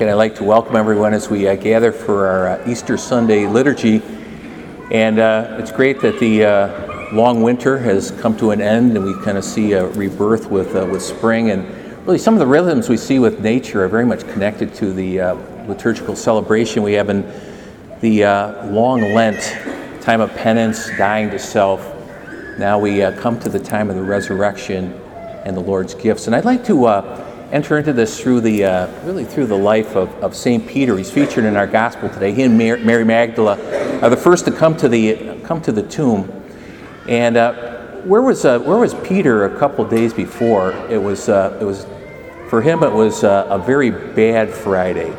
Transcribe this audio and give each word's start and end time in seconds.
Again, 0.00 0.08
I'd 0.08 0.14
like 0.14 0.36
to 0.36 0.44
welcome 0.44 0.76
everyone 0.76 1.12
as 1.12 1.28
we 1.28 1.46
uh, 1.46 1.56
gather 1.56 1.92
for 1.92 2.26
our 2.26 2.48
uh, 2.48 2.64
Easter 2.66 2.96
Sunday 2.96 3.46
liturgy. 3.46 4.00
And 4.90 5.18
uh, 5.18 5.58
it's 5.60 5.70
great 5.70 6.00
that 6.00 6.18
the 6.18 6.42
uh, 6.42 7.12
long 7.12 7.42
winter 7.42 7.76
has 7.76 8.10
come 8.12 8.34
to 8.38 8.52
an 8.52 8.62
end 8.62 8.96
and 8.96 9.04
we 9.04 9.12
kind 9.22 9.36
of 9.36 9.44
see 9.44 9.72
a 9.72 9.88
rebirth 9.88 10.46
with, 10.46 10.74
uh, 10.74 10.86
with 10.86 11.02
spring. 11.02 11.50
And 11.50 11.68
really, 12.06 12.16
some 12.16 12.32
of 12.32 12.40
the 12.40 12.46
rhythms 12.46 12.88
we 12.88 12.96
see 12.96 13.18
with 13.18 13.40
nature 13.40 13.84
are 13.84 13.88
very 13.88 14.06
much 14.06 14.20
connected 14.20 14.72
to 14.76 14.94
the 14.94 15.20
uh, 15.20 15.34
liturgical 15.68 16.16
celebration 16.16 16.82
we 16.82 16.94
have 16.94 17.10
in 17.10 17.30
the 18.00 18.22
long 18.70 19.02
Lent, 19.02 19.42
time 20.00 20.22
of 20.22 20.34
penance, 20.34 20.88
dying 20.96 21.28
to 21.28 21.38
self. 21.38 21.86
Now 22.58 22.78
we 22.78 23.00
come 23.18 23.38
to 23.40 23.50
the 23.50 23.60
time 23.60 23.90
of 23.90 23.96
the 23.96 24.02
resurrection 24.02 24.98
and 25.44 25.54
the 25.54 25.60
Lord's 25.60 25.92
gifts. 25.92 26.26
And 26.26 26.34
I'd 26.34 26.46
like 26.46 26.64
to 26.64 26.86
enter 27.50 27.78
into 27.78 27.92
this 27.92 28.20
through 28.20 28.40
the 28.40 28.64
uh, 28.64 29.04
really 29.04 29.24
through 29.24 29.46
the 29.46 29.58
life 29.58 29.96
of, 29.96 30.08
of 30.22 30.36
Saint 30.36 30.66
Peter. 30.66 30.96
He's 30.96 31.10
featured 31.10 31.44
in 31.44 31.56
our 31.56 31.66
gospel 31.66 32.08
today. 32.08 32.32
He 32.32 32.42
and 32.42 32.56
Mary 32.56 33.04
Magdala 33.04 34.00
are 34.00 34.10
the 34.10 34.16
first 34.16 34.44
to 34.46 34.52
come 34.52 34.76
to 34.78 34.88
the 34.88 35.40
come 35.44 35.60
to 35.62 35.72
the 35.72 35.82
tomb. 35.82 36.30
And 37.08 37.36
uh, 37.36 37.52
where 38.02 38.22
was 38.22 38.44
uh, 38.44 38.58
where 38.60 38.78
was 38.78 38.94
Peter 38.94 39.44
a 39.44 39.58
couple 39.58 39.84
days 39.84 40.14
before? 40.14 40.72
It 40.88 40.98
was 40.98 41.28
uh, 41.28 41.58
it 41.60 41.64
was 41.64 41.86
for 42.48 42.62
him. 42.62 42.82
It 42.82 42.92
was 42.92 43.24
uh, 43.24 43.46
a 43.50 43.58
very 43.58 43.90
bad 43.90 44.50
Friday, 44.50 45.12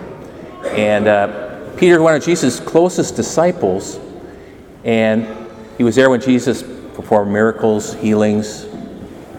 and 0.66 1.08
uh, 1.08 1.76
Peter, 1.78 2.02
one 2.02 2.16
of 2.16 2.24
Jesus' 2.24 2.60
closest 2.60 3.16
disciples, 3.16 4.00
and 4.84 5.28
he 5.78 5.84
was 5.84 5.96
there 5.96 6.10
when 6.10 6.22
Jesus 6.22 6.64
performed 6.96 7.32
miracles, 7.32 7.94
healings, 7.96 8.66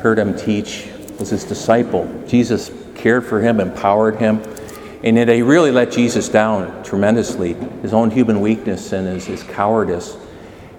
heard 0.01 0.19
him 0.19 0.37
teach, 0.37 0.89
was 1.23 1.31
his 1.31 1.45
disciple. 1.45 2.11
Jesus 2.27 2.73
cared 2.97 3.25
for 3.25 3.41
him, 3.41 3.61
empowered 3.61 4.17
him. 4.17 4.43
And 5.05 5.17
he 5.17 5.43
really 5.43 5.71
let 5.71 5.93
Jesus 5.93 6.29
down 6.29 6.83
tremendously, 6.83 7.53
his 7.81 7.95
own 7.95 8.11
human 8.11 8.41
weakness 8.41 8.93
and 8.93 9.07
his, 9.07 9.27
his 9.27 9.45
cowardice. 9.45 10.17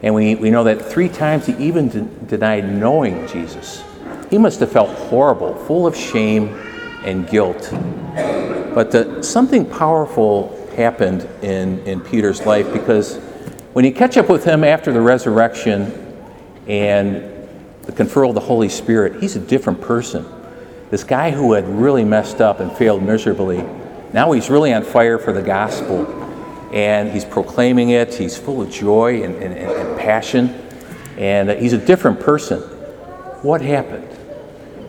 And 0.02 0.14
we, 0.14 0.36
we 0.36 0.50
know 0.50 0.66
that 0.66 0.82
three 0.82 1.08
times 1.08 1.46
he 1.46 1.54
even 1.56 1.88
de- 1.88 2.02
denied 2.02 2.70
knowing 2.70 3.26
Jesus. 3.30 3.86
He 4.30 4.38
must 4.38 4.60
have 4.60 4.70
felt 4.70 4.90
horrible, 4.90 5.56
full 5.56 5.88
of 5.88 5.96
shame 5.96 6.50
and 7.06 7.26
guilt. 7.30 7.70
But 8.76 8.92
the, 8.92 9.24
something 9.24 9.66
powerful 9.66 10.60
happened 10.76 11.22
in, 11.42 11.80
in 11.88 12.02
Peter's 12.02 12.46
life 12.46 12.72
because 12.74 13.16
when 13.72 13.86
you 13.86 13.94
catch 13.94 14.18
up 14.18 14.28
with 14.28 14.44
him 14.44 14.66
after 14.66 14.92
the 14.92 15.00
resurrection 15.00 15.94
and 16.68 17.33
the 17.84 17.92
conferral 17.92 18.30
of 18.30 18.36
the 18.36 18.42
Holy 18.42 18.70
Spirit, 18.70 19.22
he's 19.22 19.36
a 19.36 19.40
different 19.40 19.82
person. 19.82 20.26
This 20.90 21.04
guy 21.04 21.32
who 21.32 21.54
had 21.54 21.68
really 21.68 22.04
messed 22.04 22.40
up 22.40 22.60
and 22.60 22.72
failed 22.72 23.04
miserably, 23.04 23.64
now 24.14 24.32
he's 24.32 24.50
really 24.50 24.74
on 24.74 24.84
fire 24.84 25.18
for 25.18 25.34
the 25.34 25.42
gospel. 25.42 26.06
And 26.72 27.12
he's 27.12 27.26
proclaiming 27.26 27.90
it. 27.90 28.16
He's 28.16 28.38
full 28.38 28.62
of 28.62 28.72
joy 28.72 29.24
and, 29.24 29.36
and, 29.36 29.54
and 29.54 30.00
passion. 30.00 30.50
And 31.18 31.50
he's 31.52 31.74
a 31.74 31.78
different 31.78 32.20
person. 32.20 32.62
What 33.42 33.62
happened? 33.62 34.08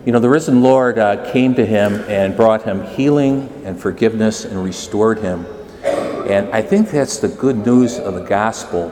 You 0.05 0.11
know, 0.11 0.19
the 0.19 0.29
risen 0.29 0.61
Lord 0.61 0.97
uh, 0.97 1.31
came 1.31 1.55
to 1.55 1.65
him 1.65 1.93
and 2.07 2.35
brought 2.35 2.63
him 2.63 2.83
healing 2.83 3.51
and 3.65 3.79
forgiveness 3.79 4.45
and 4.45 4.63
restored 4.63 5.19
him. 5.19 5.45
And 5.83 6.49
I 6.49 6.61
think 6.61 6.89
that's 6.89 7.17
the 7.17 7.27
good 7.27 7.65
news 7.65 7.99
of 7.99 8.15
the 8.15 8.23
gospel 8.23 8.89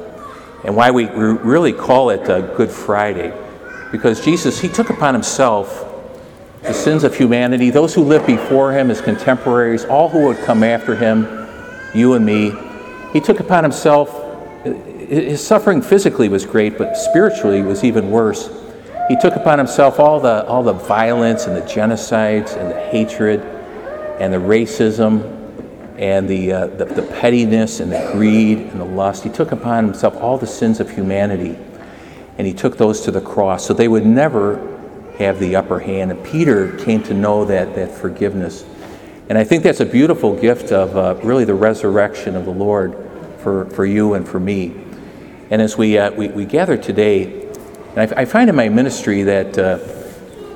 and 0.63 0.75
why 0.75 0.91
we 0.91 1.05
really 1.05 1.73
call 1.73 2.09
it 2.09 2.29
uh, 2.29 2.41
Good 2.55 2.71
Friday. 2.71 3.33
Because 3.93 4.25
Jesus, 4.25 4.59
he 4.59 4.69
took 4.69 4.89
upon 4.89 5.13
himself 5.13 5.87
the 6.63 6.73
sins 6.73 7.03
of 7.03 7.15
humanity, 7.15 7.69
those 7.69 7.93
who 7.93 8.01
lived 8.01 8.25
before 8.25 8.73
him, 8.73 8.89
his 8.89 8.99
contemporaries, 8.99 9.85
all 9.85 10.09
who 10.09 10.25
would 10.25 10.37
come 10.39 10.63
after 10.63 10.95
him, 10.95 11.47
you 11.93 12.15
and 12.15 12.25
me. 12.25 12.51
He 13.13 13.19
took 13.19 13.39
upon 13.39 13.63
himself, 13.63 14.09
his 14.63 15.45
suffering 15.45 15.83
physically 15.83 16.27
was 16.27 16.43
great, 16.43 16.75
but 16.75 16.97
spiritually 16.97 17.61
was 17.61 17.83
even 17.83 18.09
worse. 18.09 18.49
He 19.09 19.15
took 19.15 19.35
upon 19.35 19.59
himself 19.59 19.99
all 19.99 20.19
the, 20.19 20.43
all 20.47 20.63
the 20.63 20.73
violence 20.73 21.45
and 21.45 21.55
the 21.55 21.61
genocides 21.61 22.57
and 22.57 22.71
the 22.71 22.79
hatred 22.87 23.41
and 24.19 24.33
the 24.33 24.37
racism 24.37 25.21
and 25.99 26.27
the, 26.27 26.51
uh, 26.51 26.65
the, 26.65 26.85
the 26.85 27.03
pettiness 27.03 27.79
and 27.79 27.91
the 27.91 28.09
greed 28.11 28.57
and 28.57 28.79
the 28.79 28.85
lust. 28.85 29.23
He 29.23 29.29
took 29.29 29.51
upon 29.51 29.85
himself 29.85 30.15
all 30.15 30.39
the 30.39 30.47
sins 30.47 30.79
of 30.79 30.89
humanity 30.89 31.59
and 32.37 32.47
he 32.47 32.53
took 32.53 32.77
those 32.77 33.01
to 33.01 33.11
the 33.11 33.21
cross 33.21 33.65
so 33.65 33.73
they 33.73 33.87
would 33.87 34.05
never 34.05 34.69
have 35.19 35.39
the 35.39 35.55
upper 35.55 35.79
hand. 35.79 36.11
And 36.11 36.23
Peter 36.25 36.75
came 36.77 37.03
to 37.03 37.13
know 37.13 37.45
that, 37.45 37.75
that 37.75 37.91
forgiveness. 37.91 38.65
And 39.29 39.37
I 39.37 39.43
think 39.43 39.63
that's 39.63 39.79
a 39.79 39.85
beautiful 39.85 40.35
gift 40.35 40.71
of 40.71 40.97
uh, 40.97 41.15
really 41.23 41.45
the 41.45 41.53
resurrection 41.53 42.35
of 42.35 42.45
the 42.45 42.51
Lord 42.51 42.95
for, 43.39 43.65
for 43.71 43.85
you 43.85 44.15
and 44.15 44.27
for 44.27 44.39
me. 44.39 44.75
And 45.49 45.61
as 45.61 45.77
we, 45.77 45.97
uh, 45.97 46.11
we, 46.11 46.29
we, 46.29 46.45
gather 46.45 46.77
today, 46.77 47.49
and 47.95 48.13
I, 48.13 48.21
I, 48.21 48.25
find 48.25 48.49
in 48.49 48.55
my 48.55 48.69
ministry 48.69 49.21
that 49.23 49.57
uh, 49.57 49.77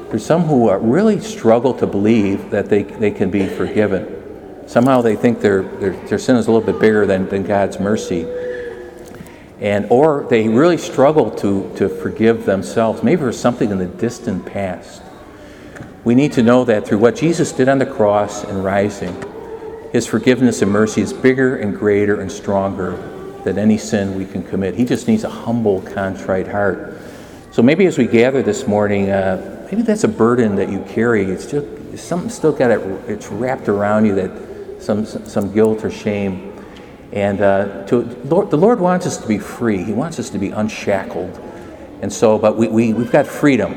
there's 0.10 0.26
some 0.26 0.44
who 0.44 0.70
uh, 0.70 0.78
really 0.78 1.20
struggle 1.20 1.74
to 1.76 1.86
believe 1.86 2.50
that 2.50 2.70
they, 2.70 2.84
they 2.84 3.12
can 3.12 3.30
be 3.30 3.46
forgiven. 3.46 4.68
Somehow 4.68 5.02
they 5.02 5.16
think 5.16 5.40
their, 5.42 5.62
their, 5.62 5.92
their 6.08 6.18
sin 6.18 6.36
is 6.36 6.48
a 6.48 6.52
little 6.52 6.66
bit 6.66 6.80
bigger 6.82 7.06
than, 7.06 7.30
than 7.30 7.44
God's 7.44 7.80
mercy 7.80 8.26
and 9.60 9.88
or 9.90 10.26
they 10.30 10.48
really 10.48 10.78
struggle 10.78 11.32
to, 11.32 11.74
to 11.76 11.90
forgive 11.90 12.46
themselves, 12.46 13.04
maybe 13.04 13.22
for 13.22 13.32
something 13.32 13.72
in 13.72 13.78
the 13.80 13.86
distant 13.86 14.46
past. 14.46 15.02
We 16.04 16.16
need 16.16 16.34
to 16.34 16.44
know 16.44 16.64
that 16.66 16.88
through 16.88 17.00
what 17.00 17.16
Jesus 17.16 17.52
did 17.52 17.68
on 17.68 17.80
the 17.80 17.86
cross 17.86 18.44
and 18.44 18.64
rising, 18.64 19.16
his 19.92 20.06
forgiveness 20.06 20.62
and 20.62 20.72
mercy 20.72 21.02
is 21.02 21.12
bigger 21.12 21.58
and 21.58 21.78
greater 21.78 22.22
and 22.22 22.32
stronger 22.32 22.96
than 23.44 23.58
any 23.58 23.78
sin 23.78 24.16
we 24.16 24.26
can 24.26 24.44
commit. 24.44 24.76
He 24.76 24.86
just 24.86 25.08
needs 25.08 25.24
a 25.24 25.30
humble, 25.30 25.82
contrite 25.82 26.48
heart. 26.48 26.98
So 27.52 27.64
maybe 27.64 27.86
as 27.86 27.98
we 27.98 28.06
gather 28.06 28.44
this 28.44 28.68
morning, 28.68 29.10
uh, 29.10 29.68
maybe 29.72 29.82
that's 29.82 30.04
a 30.04 30.08
burden 30.08 30.56
that 30.58 30.70
you 30.70 30.82
carry. 30.88 31.24
It's 31.24 31.50
just 31.50 31.68
something 31.98 32.30
still 32.30 32.52
got 32.52 32.72
it, 32.72 32.80
it's 33.10 33.28
wrapped 33.28 33.70
around 33.70 34.06
you 34.06 34.16
that 34.16 34.82
some 34.82 35.06
some 35.06 35.52
guilt 35.52 35.84
or 35.84 35.90
shame. 35.90 36.57
And 37.12 37.42
uh, 37.42 37.86
to, 37.88 38.02
Lord, 38.26 38.52
the 38.52 38.58
Lord 38.58 38.80
wants 38.80 39.06
us 39.06 39.18
to 39.18 39.28
be 39.28 39.38
free. 39.38 39.84
He 39.84 39.94
wants 39.94 40.20
us 40.20 40.30
to 40.32 40.38
be 40.38 40.50
unshackled. 40.50 41.40
And 42.02 42.12
so, 42.12 42.38
but 42.38 42.58
we, 42.58 42.68
we, 42.68 42.94
we've 42.94 43.12
got 43.12 43.26
freedom. 43.26 43.74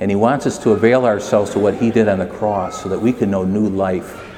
And 0.00 0.10
He 0.10 0.16
wants 0.16 0.46
us 0.46 0.58
to 0.60 0.70
avail 0.70 1.04
ourselves 1.04 1.50
to 1.52 1.58
what 1.58 1.74
He 1.74 1.90
did 1.90 2.08
on 2.08 2.18
the 2.18 2.26
cross 2.26 2.82
so 2.82 2.88
that 2.88 2.98
we 2.98 3.12
can 3.12 3.30
know 3.30 3.44
new 3.44 3.68
life 3.68 4.30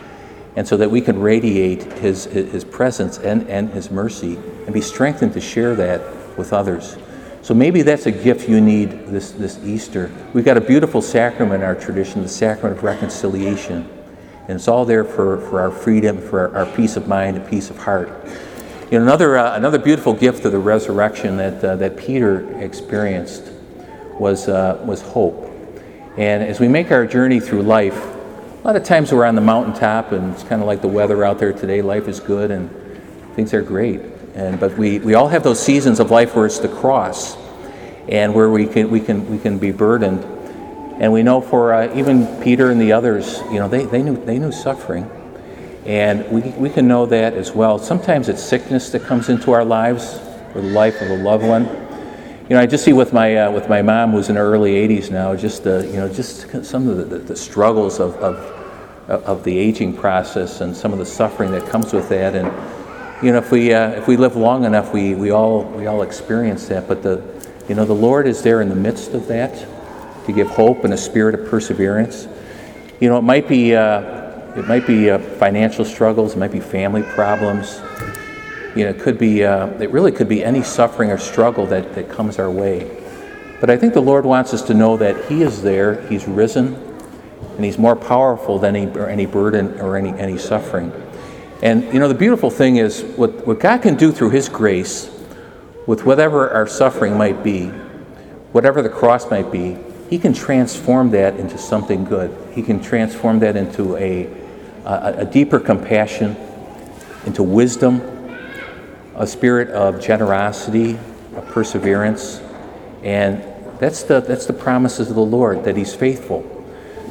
and 0.56 0.66
so 0.66 0.76
that 0.76 0.90
we 0.90 1.00
can 1.00 1.20
radiate 1.20 1.84
His, 1.94 2.24
his 2.24 2.64
presence 2.64 3.18
and, 3.18 3.48
and 3.48 3.70
His 3.70 3.90
mercy 3.90 4.36
and 4.36 4.72
be 4.72 4.80
strengthened 4.80 5.32
to 5.34 5.40
share 5.40 5.74
that 5.76 6.00
with 6.36 6.52
others. 6.52 6.96
So 7.42 7.54
maybe 7.54 7.82
that's 7.82 8.06
a 8.06 8.10
gift 8.10 8.48
you 8.48 8.60
need 8.60 9.06
this, 9.06 9.30
this 9.30 9.62
Easter. 9.64 10.10
We've 10.32 10.44
got 10.44 10.56
a 10.56 10.60
beautiful 10.60 11.00
sacrament 11.00 11.62
in 11.62 11.68
our 11.68 11.76
tradition, 11.76 12.22
the 12.22 12.28
sacrament 12.28 12.78
of 12.78 12.82
reconciliation. 12.82 13.88
And 14.48 14.56
it's 14.56 14.68
all 14.68 14.84
there 14.84 15.04
for, 15.04 15.40
for 15.48 15.60
our 15.60 15.70
freedom, 15.70 16.20
for 16.20 16.48
our, 16.48 16.64
our 16.64 16.76
peace 16.76 16.96
of 16.96 17.08
mind 17.08 17.36
and 17.36 17.48
peace 17.48 17.68
of 17.68 17.78
heart. 17.78 18.08
You 18.90 18.98
know, 18.98 19.04
another, 19.04 19.36
uh, 19.36 19.56
another 19.56 19.78
beautiful 19.78 20.12
gift 20.12 20.44
of 20.44 20.52
the 20.52 20.58
resurrection 20.60 21.36
that, 21.38 21.64
uh, 21.64 21.74
that 21.76 21.96
Peter 21.96 22.56
experienced 22.60 23.50
was, 24.20 24.48
uh, 24.48 24.80
was 24.86 25.02
hope. 25.02 25.50
And 26.16 26.44
as 26.44 26.60
we 26.60 26.68
make 26.68 26.92
our 26.92 27.06
journey 27.06 27.40
through 27.40 27.62
life, 27.62 27.96
a 27.96 28.62
lot 28.64 28.76
of 28.76 28.84
times 28.84 29.12
we're 29.12 29.24
on 29.24 29.34
the 29.34 29.40
mountaintop 29.40 30.12
and 30.12 30.32
it's 30.32 30.44
kind 30.44 30.62
of 30.62 30.68
like 30.68 30.80
the 30.80 30.88
weather 30.88 31.24
out 31.24 31.38
there 31.38 31.52
today. 31.52 31.82
Life 31.82 32.06
is 32.06 32.20
good 32.20 32.52
and 32.52 32.70
things 33.34 33.52
are 33.52 33.62
great. 33.62 34.00
And, 34.34 34.60
but 34.60 34.78
we, 34.78 35.00
we 35.00 35.14
all 35.14 35.28
have 35.28 35.42
those 35.42 35.60
seasons 35.60 35.98
of 35.98 36.12
life 36.12 36.36
where 36.36 36.46
it's 36.46 36.60
the 36.60 36.68
cross 36.68 37.36
and 38.08 38.34
where 38.34 38.48
we 38.48 38.66
can, 38.66 38.90
we 38.90 39.00
can, 39.00 39.28
we 39.28 39.38
can 39.38 39.58
be 39.58 39.72
burdened 39.72 40.24
and 40.98 41.12
we 41.12 41.22
know 41.22 41.42
for 41.42 41.74
uh, 41.74 41.94
even 41.94 42.26
Peter 42.42 42.70
and 42.70 42.80
the 42.80 42.92
others, 42.92 43.42
you 43.52 43.58
know, 43.58 43.68
they, 43.68 43.84
they, 43.84 44.02
knew, 44.02 44.16
they 44.24 44.38
knew 44.38 44.50
suffering. 44.50 45.10
And 45.84 46.26
we, 46.30 46.40
we 46.52 46.70
can 46.70 46.88
know 46.88 47.04
that 47.06 47.34
as 47.34 47.52
well. 47.52 47.78
Sometimes 47.78 48.30
it's 48.30 48.42
sickness 48.42 48.90
that 48.90 49.02
comes 49.02 49.28
into 49.28 49.52
our 49.52 49.64
lives 49.64 50.18
or 50.54 50.62
the 50.62 50.70
life 50.70 51.00
of 51.02 51.10
a 51.10 51.16
loved 51.18 51.44
one. 51.44 51.64
You 52.48 52.56
know, 52.56 52.60
I 52.60 52.66
just 52.66 52.82
see 52.82 52.94
with 52.94 53.12
my, 53.12 53.36
uh, 53.36 53.50
with 53.50 53.68
my 53.68 53.82
mom, 53.82 54.12
who's 54.12 54.30
in 54.30 54.36
her 54.36 54.50
early 54.50 54.72
80s 54.72 55.10
now, 55.10 55.36
just, 55.36 55.66
you 55.66 55.96
know, 55.96 56.08
just 56.08 56.64
some 56.64 56.88
of 56.88 57.10
the, 57.10 57.18
the 57.18 57.36
struggles 57.36 58.00
of, 58.00 58.14
of, 58.16 58.36
of 59.08 59.44
the 59.44 59.56
aging 59.56 59.94
process 59.94 60.62
and 60.62 60.74
some 60.74 60.92
of 60.92 60.98
the 60.98 61.06
suffering 61.06 61.50
that 61.50 61.68
comes 61.68 61.92
with 61.92 62.08
that. 62.08 62.34
And, 62.34 62.46
you 63.24 63.32
know, 63.32 63.38
if 63.38 63.50
we, 63.50 63.74
uh, 63.74 63.90
if 63.90 64.08
we 64.08 64.16
live 64.16 64.34
long 64.34 64.64
enough, 64.64 64.94
we, 64.94 65.14
we, 65.14 65.30
all, 65.30 65.64
we 65.64 65.86
all 65.86 66.02
experience 66.02 66.68
that. 66.68 66.88
But 66.88 67.02
the, 67.02 67.22
you 67.68 67.74
know, 67.74 67.84
the 67.84 67.94
Lord 67.94 68.26
is 68.26 68.42
there 68.42 68.62
in 68.62 68.70
the 68.70 68.74
midst 68.74 69.12
of 69.12 69.26
that 69.28 69.75
to 70.26 70.32
give 70.32 70.48
hope 70.48 70.84
and 70.84 70.92
a 70.92 70.98
spirit 70.98 71.34
of 71.34 71.48
perseverance. 71.48 72.28
You 73.00 73.08
know, 73.08 73.18
it 73.18 73.22
might 73.22 73.48
be, 73.48 73.74
uh, 73.74 74.00
it 74.56 74.66
might 74.66 74.86
be 74.86 75.10
uh, 75.10 75.18
financial 75.18 75.84
struggles, 75.84 76.34
it 76.34 76.38
might 76.38 76.52
be 76.52 76.60
family 76.60 77.02
problems. 77.02 77.80
You 78.74 78.84
know, 78.84 78.90
it 78.90 79.00
could 79.00 79.18
be, 79.18 79.44
uh, 79.44 79.68
it 79.80 79.90
really 79.90 80.12
could 80.12 80.28
be 80.28 80.44
any 80.44 80.62
suffering 80.62 81.10
or 81.10 81.18
struggle 81.18 81.66
that, 81.66 81.94
that 81.94 82.10
comes 82.10 82.38
our 82.38 82.50
way. 82.50 83.02
But 83.60 83.70
I 83.70 83.76
think 83.76 83.94
the 83.94 84.02
Lord 84.02 84.26
wants 84.26 84.52
us 84.52 84.62
to 84.62 84.74
know 84.74 84.96
that 84.98 85.26
He 85.26 85.42
is 85.42 85.62
there, 85.62 86.06
He's 86.08 86.26
risen, 86.28 86.74
and 87.54 87.64
He's 87.64 87.78
more 87.78 87.96
powerful 87.96 88.58
than 88.58 88.76
any, 88.76 89.00
any 89.00 89.26
burden 89.26 89.80
or 89.80 89.96
any, 89.96 90.10
any 90.18 90.36
suffering. 90.36 90.92
And 91.62 91.84
you 91.92 91.98
know, 91.98 92.08
the 92.08 92.14
beautiful 92.14 92.50
thing 92.50 92.76
is 92.76 93.02
what, 93.16 93.46
what 93.46 93.60
God 93.60 93.80
can 93.80 93.96
do 93.96 94.12
through 94.12 94.30
His 94.30 94.48
grace, 94.48 95.10
with 95.86 96.04
whatever 96.04 96.50
our 96.50 96.66
suffering 96.66 97.16
might 97.16 97.42
be, 97.42 97.68
whatever 98.52 98.82
the 98.82 98.88
cross 98.88 99.30
might 99.30 99.50
be, 99.50 99.78
He 100.08 100.18
can 100.18 100.32
transform 100.32 101.10
that 101.10 101.36
into 101.36 101.58
something 101.58 102.04
good. 102.04 102.36
He 102.54 102.62
can 102.62 102.80
transform 102.80 103.40
that 103.40 103.56
into 103.56 103.96
a, 103.96 104.26
a, 104.84 105.14
a 105.18 105.24
deeper 105.24 105.58
compassion, 105.58 106.36
into 107.24 107.42
wisdom, 107.42 108.00
a 109.16 109.26
spirit 109.26 109.70
of 109.70 110.00
generosity, 110.00 110.98
of 111.34 111.46
perseverance. 111.48 112.40
And 113.02 113.42
that's 113.78 114.04
the, 114.04 114.20
that's 114.20 114.46
the 114.46 114.52
promises 114.52 115.08
of 115.08 115.16
the 115.16 115.22
Lord, 115.24 115.64
that 115.64 115.76
He's 115.76 115.94
faithful. 115.94 116.44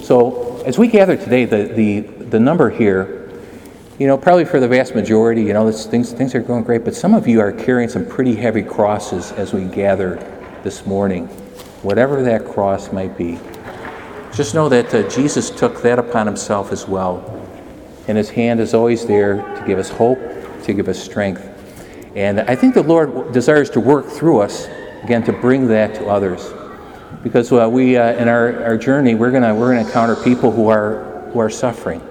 So 0.02 0.62
as 0.66 0.78
we 0.78 0.88
gather 0.88 1.18
today, 1.18 1.46
the, 1.46 1.64
the, 1.64 2.00
the 2.00 2.40
number 2.40 2.70
here, 2.70 3.22
you 4.00 4.08
know, 4.08 4.18
probably 4.18 4.46
for 4.46 4.60
the 4.60 4.68
vast 4.68 4.94
majority, 4.94 5.42
you 5.42 5.54
know, 5.54 5.66
this, 5.66 5.86
things, 5.86 6.12
things 6.12 6.36
are 6.36 6.42
going 6.42 6.64
great, 6.64 6.84
but 6.84 6.96
some 6.96 7.14
of 7.14 7.28
you 7.28 7.40
are 7.40 7.52
carrying 7.52 7.90
some 7.90 8.06
pretty 8.06 8.36
heavy 8.36 8.62
crosses 8.62 9.32
as 9.34 9.54
we 9.54 9.66
gather 9.66 10.16
this 10.64 10.86
morning, 10.86 11.30
whatever 11.86 12.24
that 12.24 12.46
cross 12.46 12.92
might 12.92 13.16
be. 13.16 13.40
Just 14.34 14.56
know 14.56 14.68
that 14.70 14.94
uh, 14.94 15.08
Jesus 15.08 15.52
took 15.52 15.84
that 15.84 16.00
upon 16.00 16.26
himself 16.26 16.72
as 16.72 16.88
well. 16.88 17.32
And 18.08 18.18
his 18.18 18.30
hand 18.30 18.60
is 18.60 18.74
always 18.74 19.06
there 19.06 19.36
to 19.36 19.64
give 19.68 19.78
us 19.78 19.90
hope, 19.90 20.20
to 20.64 20.74
give 20.74 20.90
us 20.90 21.02
strength. 21.02 21.48
And 22.16 22.42
I 22.42 22.56
think 22.56 22.74
the 22.74 22.84
Lord 22.84 23.32
desires 23.32 23.70
to 23.72 23.80
work 23.80 24.08
through 24.08 24.40
us, 24.42 24.68
again, 25.04 25.24
to 25.26 25.32
bring 25.32 25.68
that 25.68 25.94
to 25.96 26.08
others. 26.08 26.52
Because 27.24 27.52
uh, 27.52 27.70
we, 27.72 27.98
uh, 27.98 28.14
in 28.14 28.28
our, 28.28 28.64
our 28.64 28.78
journey, 28.78 29.14
we're 29.14 29.32
going 29.32 29.44
we're 29.58 29.76
gonna 29.76 29.86
encounter 29.86 30.16
people 30.16 30.52
who 30.52 30.70
are, 30.70 31.30
who 31.32 31.40
are 31.40 31.50
suffering 31.50 32.02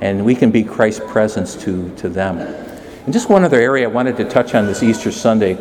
and 0.00 0.24
we 0.24 0.34
can 0.34 0.50
be 0.50 0.62
Christ's 0.62 1.00
presence 1.06 1.54
to, 1.64 1.94
to 1.96 2.08
them. 2.08 2.38
And 2.38 3.12
just 3.12 3.28
one 3.28 3.44
other 3.44 3.60
area 3.60 3.88
I 3.88 3.90
wanted 3.90 4.16
to 4.18 4.24
touch 4.24 4.54
on 4.54 4.66
this 4.66 4.82
Easter 4.82 5.12
Sunday. 5.12 5.56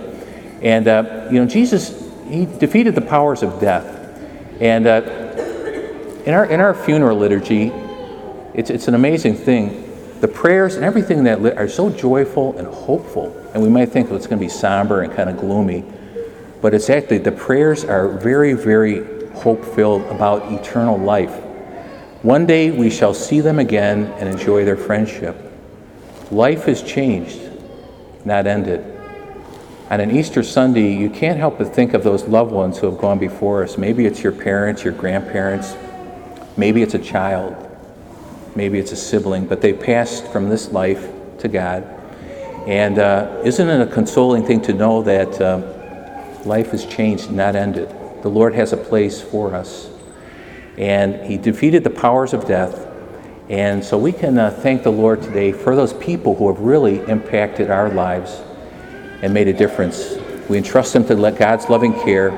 And, 0.62 0.88
uh, 0.88 1.28
you 1.32 1.40
know, 1.40 1.46
Jesus, 1.46 2.05
he 2.28 2.46
defeated 2.46 2.96
the 2.96 3.02
powers 3.02 3.44
of 3.44 3.60
death. 3.60 3.86
And 4.60 4.88
uh, 4.88 5.02
in, 6.26 6.34
our, 6.34 6.46
in 6.46 6.60
our 6.60 6.74
funeral 6.74 7.18
liturgy, 7.18 7.72
it's, 8.54 8.70
it's 8.70 8.88
an 8.88 8.96
amazing 8.96 9.36
thing. 9.36 9.82
The 10.22 10.28
prayers 10.28 10.76
and 10.76 10.84
everything 10.84 11.24
that 11.26 11.58
are 11.58 11.68
so 11.68 11.90
joyful 11.90 12.58
and 12.58 12.68
hopeful. 12.68 13.36
And 13.54 13.62
we 13.62 13.70
might 13.70 13.90
think 13.90 14.10
well, 14.10 14.18
it's 14.18 14.28
going 14.28 14.40
to 14.40 14.46
be 14.46 14.50
somber 14.50 15.02
and 15.02 15.14
kind 15.14 15.30
of 15.30 15.38
gloomy. 15.38 15.84
But 16.62 16.74
it's 16.74 16.90
actually, 16.90 17.20
the 17.20 17.32
prayers 17.32 17.84
are 17.84 18.08
very, 18.08 18.54
very 18.54 19.32
hope 19.34 19.64
filled 19.64 20.04
about 20.04 20.52
eternal 20.52 20.98
life 20.98 21.42
one 22.26 22.48
day 22.48 22.72
we 22.72 22.90
shall 22.90 23.14
see 23.14 23.40
them 23.40 23.60
again 23.60 24.06
and 24.18 24.28
enjoy 24.28 24.66
their 24.66 24.76
friendship. 24.76 25.38
Life 26.32 26.64
has 26.64 26.82
changed, 26.82 27.40
not 28.26 28.48
ended. 28.48 28.95
On 29.92 30.00
an 30.00 30.10
Easter 30.10 30.42
Sunday, 30.42 30.96
you 30.96 31.12
can't 31.12 31.38
help 31.38 31.60
but 31.60 31.76
think 31.76 31.94
of 31.94 32.04
those 32.04 32.24
loved 32.24 32.52
ones 32.52 32.80
who 32.80 32.90
have 32.90 32.98
gone 32.98 33.20
before 33.20 33.64
us. 33.64 33.78
Maybe 33.78 34.08
it's 34.08 34.24
your 34.24 34.32
parents, 34.32 34.84
your 34.84 34.94
grandparents, 34.94 35.76
maybe 36.58 36.82
it's 36.82 36.96
a 36.96 37.00
child, 37.00 37.56
maybe 38.56 38.80
it's 38.80 38.92
a 38.92 38.96
sibling, 38.96 39.46
but 39.46 39.62
they 39.62 39.74
passed 39.74 40.26
from 40.30 40.50
this 40.50 40.72
life 40.72 41.08
to 41.38 41.48
God. 41.48 41.84
And 42.66 42.98
uh, 42.98 43.44
isn't 43.46 43.70
it 43.70 43.80
a 43.80 43.86
consoling 43.86 44.44
thing 44.44 44.60
to 44.64 44.74
know 44.74 45.04
that 45.04 45.40
uh, 45.40 45.62
life 46.46 46.72
has 46.72 46.84
changed, 46.88 47.30
not 47.30 47.56
ended? 47.56 47.90
The 48.24 48.30
Lord 48.30 48.56
has 48.56 48.74
a 48.74 48.78
place 48.78 49.22
for 49.22 49.54
us 49.54 49.88
and 50.80 51.24
he 51.24 51.38
defeated 51.38 51.84
the 51.84 51.92
powers 51.92 52.34
of 52.34 52.48
death. 52.48 52.88
And 53.50 53.86
so 53.86 54.00
we 54.00 54.12
can 54.14 54.40
uh, 54.40 54.50
thank 54.50 54.82
the 54.82 54.92
Lord 54.92 55.22
today 55.22 55.52
for 55.52 55.76
those 55.76 55.94
people 55.94 56.36
who 56.36 56.52
have 56.52 56.60
really 56.60 57.02
impacted 57.02 57.70
our 57.70 57.90
lives 57.90 58.42
and 59.26 59.34
made 59.34 59.48
a 59.48 59.54
difference. 59.54 60.18
We 60.48 60.60
entrust 60.60 60.94
them 60.94 61.04
to 61.08 61.16
let 61.16 61.36
God's 61.36 61.68
loving 61.68 61.94
care. 61.94 62.30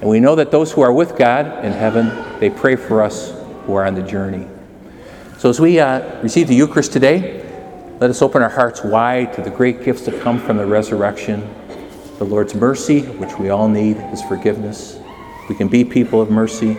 And 0.00 0.10
we 0.10 0.18
know 0.18 0.34
that 0.34 0.50
those 0.50 0.72
who 0.72 0.80
are 0.80 0.92
with 0.92 1.16
God 1.16 1.64
in 1.64 1.70
heaven, 1.70 2.08
they 2.40 2.50
pray 2.50 2.74
for 2.74 3.02
us 3.02 3.30
who 3.62 3.74
are 3.74 3.86
on 3.86 3.94
the 3.94 4.02
journey. 4.02 4.48
So 5.38 5.48
as 5.48 5.60
we 5.60 5.78
uh, 5.78 6.20
receive 6.20 6.48
the 6.48 6.56
Eucharist 6.56 6.92
today, 6.92 7.44
let 8.00 8.10
us 8.10 8.20
open 8.20 8.42
our 8.42 8.48
hearts 8.48 8.82
wide 8.82 9.32
to 9.34 9.42
the 9.42 9.50
great 9.50 9.84
gifts 9.84 10.06
that 10.06 10.20
come 10.20 10.40
from 10.40 10.56
the 10.56 10.66
resurrection, 10.66 11.48
the 12.18 12.24
Lord's 12.24 12.56
mercy, 12.56 13.02
which 13.02 13.38
we 13.38 13.50
all 13.50 13.68
need, 13.68 13.96
His 13.96 14.20
forgiveness. 14.20 14.98
We 15.48 15.54
can 15.54 15.68
be 15.68 15.84
people 15.84 16.20
of 16.20 16.32
mercy. 16.32 16.76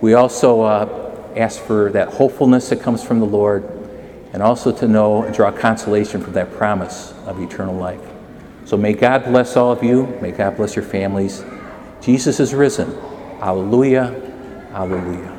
We 0.00 0.14
also 0.14 0.60
uh, 0.60 1.32
ask 1.36 1.60
for 1.60 1.90
that 1.90 2.10
hopefulness 2.10 2.68
that 2.68 2.80
comes 2.80 3.02
from 3.02 3.18
the 3.18 3.26
Lord 3.26 3.64
and 4.32 4.40
also 4.40 4.70
to 4.70 4.86
know 4.86 5.24
and 5.24 5.34
draw 5.34 5.50
consolation 5.50 6.22
from 6.22 6.34
that 6.34 6.52
promise 6.52 7.12
of 7.26 7.40
eternal 7.40 7.74
life. 7.74 8.00
So 8.64 8.76
may 8.76 8.92
God 8.92 9.24
bless 9.24 9.56
all 9.56 9.72
of 9.72 9.82
you. 9.82 10.06
May 10.20 10.30
God 10.30 10.56
bless 10.56 10.76
your 10.76 10.84
families. 10.84 11.44
Jesus 12.00 12.40
is 12.40 12.54
risen. 12.54 12.92
Alleluia. 13.40 14.14
Alleluia. 14.72 15.31